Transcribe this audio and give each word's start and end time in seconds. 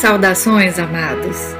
Saudações, 0.00 0.78
amados! 0.78 1.54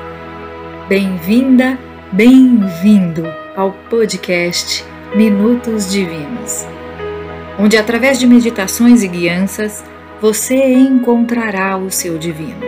Bem-vinda, 0.89 1.79
bem-vindo 2.11 3.23
ao 3.55 3.71
podcast 3.91 4.83
Minutos 5.15 5.91
Divinos, 5.91 6.67
onde, 7.59 7.77
através 7.77 8.19
de 8.19 8.27
meditações 8.27 9.03
e 9.03 9.09
guianças, 9.09 9.85
você 10.23 10.73
encontrará 10.73 11.77
o 11.77 11.91
seu 11.91 12.17
divino. 12.17 12.63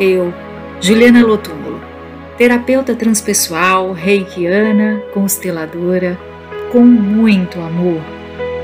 Eu, 0.00 0.32
Juliana 0.80 1.26
Lotúmulo, 1.26 1.78
terapeuta 2.38 2.94
transpessoal, 2.94 3.92
reikiana, 3.92 5.02
consteladora, 5.12 6.18
com 6.72 6.80
muito 6.80 7.60
amor, 7.60 8.00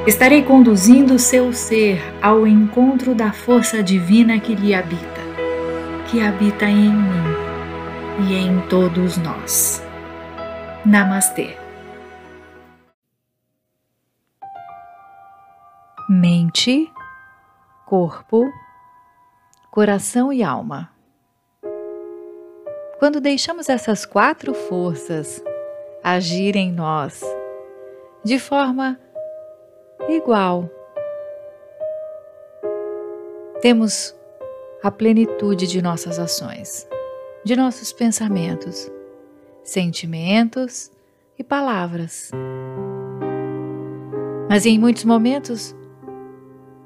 estarei 0.06 0.40
conduzindo 0.40 1.12
o 1.12 1.18
seu 1.18 1.52
ser 1.52 2.02
ao 2.22 2.46
encontro 2.46 3.14
da 3.14 3.32
força 3.32 3.82
divina 3.82 4.40
que 4.40 4.54
lhe 4.54 4.74
habita, 4.74 5.15
que 6.10 6.20
habita 6.20 6.66
em 6.66 6.92
mim 6.92 8.26
e 8.28 8.34
em 8.34 8.60
todos 8.68 9.16
nós. 9.18 9.82
Namastê. 10.84 11.56
Mente, 16.08 16.88
corpo, 17.84 18.44
coração 19.72 20.32
e 20.32 20.44
alma. 20.44 20.90
Quando 23.00 23.20
deixamos 23.20 23.68
essas 23.68 24.06
quatro 24.06 24.54
forças 24.54 25.42
agir 26.04 26.54
em 26.54 26.72
nós 26.72 27.20
de 28.24 28.38
forma 28.38 28.98
igual, 30.08 30.70
temos 33.60 34.15
a 34.82 34.90
plenitude 34.90 35.66
de 35.66 35.80
nossas 35.80 36.18
ações, 36.18 36.86
de 37.44 37.56
nossos 37.56 37.92
pensamentos, 37.92 38.90
sentimentos 39.62 40.90
e 41.38 41.44
palavras. 41.44 42.30
Mas 44.48 44.66
em 44.66 44.78
muitos 44.78 45.04
momentos, 45.04 45.74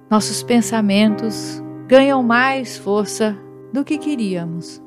nossos 0.09 0.43
pensamentos 0.43 1.63
ganham 1.87 2.23
mais 2.23 2.77
força 2.77 3.37
do 3.73 3.85
que 3.85 3.99
queríamos. 3.99 4.83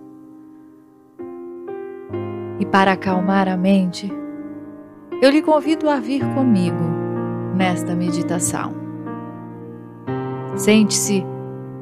E 2.60 2.66
para 2.66 2.94
acalmar 2.94 3.48
a 3.48 3.58
mente, 3.58 4.12
eu 5.22 5.30
lhe 5.30 5.42
convido 5.42 5.90
a 5.90 6.00
vir 6.00 6.22
comigo 6.34 6.84
nesta 7.56 7.96
meditação. 7.96 8.74
Sente-se 10.56 11.24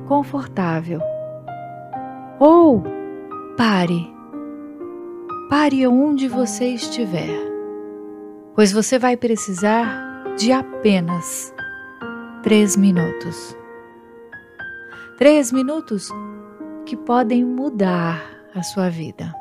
confortável 0.08 1.11
ou 2.42 2.81
pare. 3.56 4.11
Pare 5.47 5.86
onde 5.86 6.28
você 6.28 6.70
estiver, 6.70 7.38
pois 8.56 8.72
você 8.72 8.98
vai 8.98 9.16
precisar 9.16 10.23
de 10.38 10.52
apenas 10.52 11.53
três 12.42 12.75
minutos. 12.75 13.56
Três 15.20 15.52
minutos 15.52 16.09
que 16.83 16.98
podem 16.98 17.45
mudar 17.45 18.23
a 18.55 18.64
sua 18.64 18.89
vida. 18.89 19.36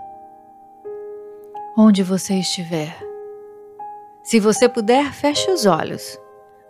Onde 1.79 2.03
você 2.03 2.35
estiver. 2.35 2.95
Se 4.23 4.39
você 4.39 4.69
puder, 4.69 5.11
feche 5.15 5.51
os 5.51 5.65
olhos, 5.65 6.21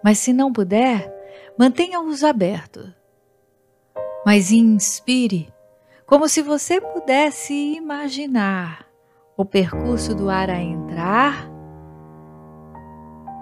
mas 0.04 0.20
se 0.20 0.32
não 0.32 0.52
puder, 0.52 1.12
mantenha-os 1.58 2.22
abertos. 2.22 2.88
Mas 4.24 4.52
inspire 4.52 5.52
como 6.10 6.28
se 6.28 6.42
você 6.42 6.80
pudesse 6.80 7.54
imaginar 7.76 8.84
o 9.36 9.44
percurso 9.44 10.12
do 10.12 10.28
ar 10.28 10.50
a 10.50 10.60
entrar 10.60 11.48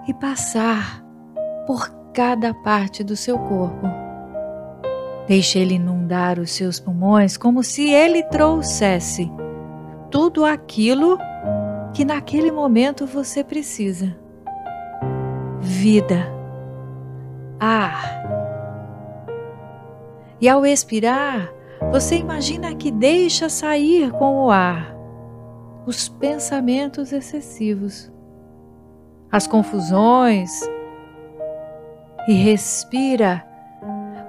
e 0.07 0.13
passar 0.13 1.03
por 1.65 1.89
cada 2.13 2.53
parte 2.53 3.03
do 3.03 3.15
seu 3.15 3.39
corpo. 3.39 3.87
Deixe 5.27 5.57
ele 5.57 5.73
inundar 5.73 6.37
os 6.37 6.51
seus 6.51 6.79
pulmões 6.79 7.37
como 7.37 7.63
se 7.63 7.89
ele 7.89 8.21
trouxesse 8.21 9.31
tudo 10.11 10.45
aquilo 10.45 11.17
que 11.91 12.05
naquele 12.05 12.51
momento 12.51 13.07
você 13.07 13.43
precisa: 13.43 14.15
vida, 15.59 16.23
ar. 17.59 18.19
E 20.39 20.47
ao 20.47 20.65
expirar, 20.65 21.58
você 21.91 22.17
imagina 22.17 22.75
que 22.75 22.91
deixa 22.91 23.49
sair 23.49 24.11
com 24.11 24.45
o 24.45 24.51
ar 24.51 24.95
os 25.85 26.07
pensamentos 26.07 27.11
excessivos, 27.11 28.11
as 29.31 29.47
confusões 29.47 30.51
e 32.27 32.33
respira, 32.33 33.43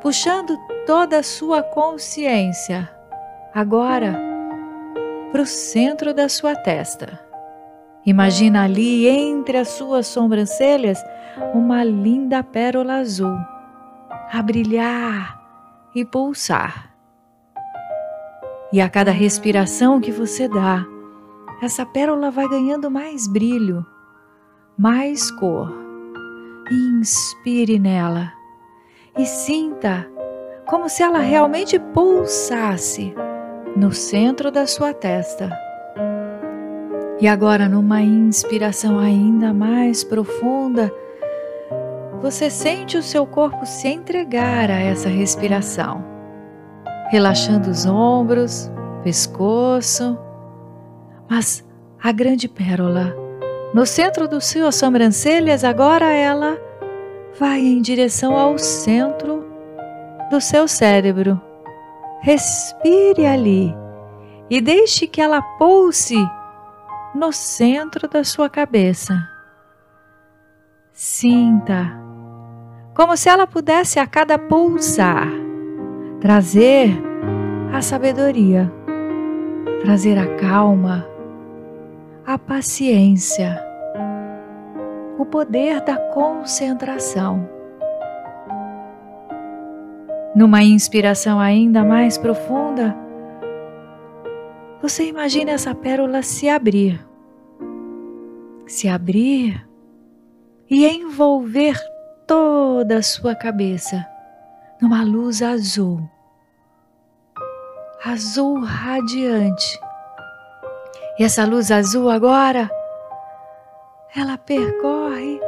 puxando 0.00 0.56
toda 0.86 1.18
a 1.18 1.22
sua 1.22 1.62
consciência 1.62 2.88
agora 3.54 4.18
para 5.30 5.42
o 5.42 5.46
centro 5.46 6.14
da 6.14 6.28
sua 6.28 6.56
testa. 6.56 7.20
Imagina 8.06 8.64
ali 8.64 9.06
entre 9.06 9.58
as 9.58 9.68
suas 9.68 10.06
sobrancelhas 10.06 11.04
uma 11.52 11.84
linda 11.84 12.42
pérola 12.42 12.94
azul 12.94 13.36
a 14.32 14.42
brilhar 14.42 15.38
e 15.94 16.04
pulsar. 16.04 16.89
E 18.72 18.80
a 18.80 18.88
cada 18.88 19.10
respiração 19.10 20.00
que 20.00 20.12
você 20.12 20.46
dá, 20.46 20.86
essa 21.60 21.84
pérola 21.84 22.30
vai 22.30 22.48
ganhando 22.48 22.88
mais 22.88 23.26
brilho, 23.26 23.84
mais 24.78 25.30
cor. 25.32 25.72
Inspire 26.70 27.80
nela 27.80 28.32
e 29.18 29.26
sinta 29.26 30.08
como 30.66 30.88
se 30.88 31.02
ela 31.02 31.18
realmente 31.18 31.80
pulsasse 31.80 33.12
no 33.76 33.92
centro 33.92 34.52
da 34.52 34.68
sua 34.68 34.94
testa. 34.94 35.50
E 37.20 37.26
agora, 37.26 37.68
numa 37.68 38.00
inspiração 38.00 39.00
ainda 39.00 39.52
mais 39.52 40.04
profunda, 40.04 40.92
você 42.22 42.48
sente 42.48 42.96
o 42.96 43.02
seu 43.02 43.26
corpo 43.26 43.66
se 43.66 43.88
entregar 43.88 44.70
a 44.70 44.78
essa 44.78 45.08
respiração 45.08 46.09
relaxando 47.10 47.68
os 47.68 47.84
ombros, 47.86 48.70
pescoço. 49.02 50.16
Mas 51.28 51.64
a 52.00 52.12
grande 52.12 52.48
pérola, 52.48 53.14
no 53.74 53.84
centro 53.84 54.28
dos 54.28 54.46
suas 54.46 54.76
sobrancelhas, 54.76 55.64
agora 55.64 56.06
ela 56.06 56.56
vai 57.38 57.60
em 57.60 57.82
direção 57.82 58.36
ao 58.36 58.56
centro 58.58 59.44
do 60.30 60.40
seu 60.40 60.68
cérebro. 60.68 61.40
Respire 62.22 63.26
ali 63.26 63.74
e 64.48 64.60
deixe 64.60 65.06
que 65.06 65.20
ela 65.20 65.42
pulse 65.58 66.16
no 67.14 67.32
centro 67.32 68.08
da 68.08 68.22
sua 68.22 68.48
cabeça. 68.48 69.14
Sinta 70.92 71.98
como 72.94 73.16
se 73.16 73.28
ela 73.28 73.46
pudesse 73.46 73.98
a 73.98 74.06
cada 74.06 74.38
pulsar 74.38 75.39
trazer 76.20 76.90
a 77.72 77.80
sabedoria, 77.80 78.70
trazer 79.82 80.18
a 80.18 80.36
calma, 80.36 81.06
a 82.26 82.38
paciência, 82.38 83.58
o 85.18 85.24
poder 85.24 85.80
da 85.80 85.96
concentração. 85.96 87.48
Numa 90.34 90.62
inspiração 90.62 91.40
ainda 91.40 91.82
mais 91.82 92.18
profunda, 92.18 92.94
você 94.82 95.08
imagina 95.08 95.52
essa 95.52 95.74
pérola 95.74 96.22
se 96.22 96.48
abrir, 96.50 97.00
se 98.66 98.88
abrir 98.88 99.66
e 100.68 100.86
envolver 100.86 101.78
toda 102.26 102.98
a 102.98 103.02
sua 103.02 103.34
cabeça 103.34 104.06
numa 104.80 105.04
luz 105.04 105.42
azul, 105.42 106.00
azul 108.04 108.64
radiante. 108.64 109.78
E 111.18 111.24
essa 111.24 111.44
luz 111.44 111.70
azul 111.70 112.08
agora, 112.08 112.70
ela 114.16 114.38
percorre 114.38 115.38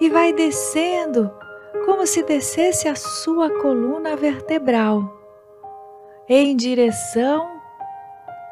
e 0.00 0.08
vai 0.08 0.32
descendo 0.32 1.30
como 1.84 2.06
se 2.06 2.22
descesse 2.22 2.88
a 2.88 2.94
sua 2.94 3.50
coluna 3.60 4.16
vertebral 4.16 5.02
em 6.28 6.56
direção 6.56 7.60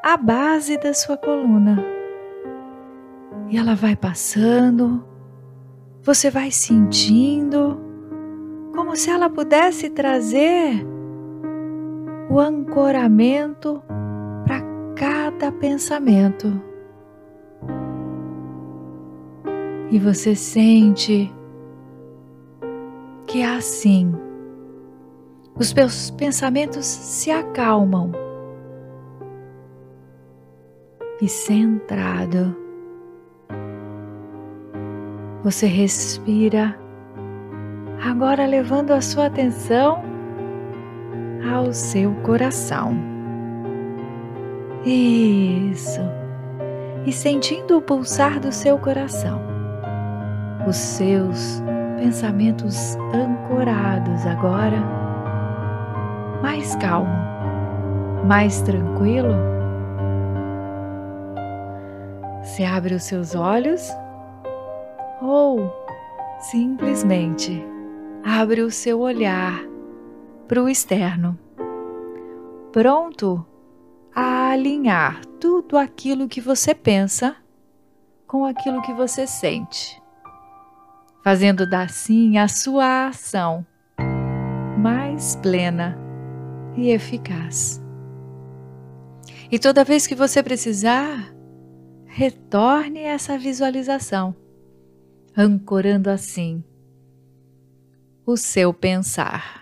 à 0.02 0.16
base 0.16 0.76
da 0.76 0.92
sua 0.92 1.16
coluna. 1.16 1.82
E 3.48 3.56
ela 3.56 3.74
vai 3.74 3.96
passando, 3.96 5.06
você 6.02 6.30
vai 6.30 6.50
sentindo 6.50 7.81
como 8.92 9.00
se 9.00 9.10
ela 9.10 9.30
pudesse 9.30 9.88
trazer 9.88 10.86
o 12.28 12.38
ancoramento 12.38 13.82
cada 14.94 15.50
pensamento. 15.50 16.60
E 19.90 19.98
você 19.98 20.34
sente 20.34 21.32
que 23.26 23.40
é 23.40 23.46
assim. 23.46 24.12
Os 25.58 25.70
seus 25.70 26.10
pensamentos 26.10 26.84
se 26.84 27.30
acalmam 27.30 28.12
e 31.22 31.26
centrado. 31.30 32.54
Você 35.42 35.64
respira, 35.64 36.78
agora 38.02 38.46
levando 38.46 38.90
a 38.90 39.00
sua 39.00 39.26
atenção 39.26 40.02
ao 41.54 41.72
seu 41.72 42.12
coração. 42.22 42.96
Isso. 44.84 46.00
E 47.06 47.12
sentindo 47.12 47.78
o 47.78 47.82
pulsar 47.82 48.40
do 48.40 48.52
seu 48.52 48.78
coração, 48.78 49.40
os 50.66 50.76
seus 50.76 51.62
pensamentos 51.98 52.96
ancorados 53.12 54.26
agora, 54.26 54.78
mais 56.42 56.74
calmo, 56.76 57.12
mais 58.26 58.60
tranquilo. 58.62 59.34
Você 62.42 62.64
abre 62.64 62.94
os 62.94 63.04
seus 63.04 63.34
olhos. 63.34 63.88
Ou 65.20 65.72
simplesmente 66.40 67.64
abre 68.24 68.62
o 68.62 68.70
seu 68.70 69.00
olhar 69.00 69.64
para 70.46 70.62
o 70.62 70.68
externo, 70.68 71.38
pronto 72.72 73.44
a 74.14 74.50
alinhar 74.50 75.24
tudo 75.40 75.76
aquilo 75.76 76.28
que 76.28 76.40
você 76.40 76.74
pensa 76.74 77.36
com 78.26 78.44
aquilo 78.44 78.80
que 78.82 78.92
você 78.92 79.26
sente, 79.26 80.00
fazendo 81.24 81.62
assim 81.74 82.38
a 82.38 82.48
sua 82.48 83.08
ação 83.08 83.66
mais 84.78 85.36
plena 85.36 85.98
e 86.76 86.90
eficaz. 86.90 87.82
E 89.50 89.58
toda 89.58 89.84
vez 89.84 90.06
que 90.06 90.14
você 90.14 90.42
precisar, 90.42 91.34
retorne 92.06 93.00
essa 93.00 93.36
visualização, 93.36 94.34
ancorando 95.36 96.08
assim 96.08 96.64
o 98.32 98.36
seu 98.36 98.72
pensar. 98.72 99.61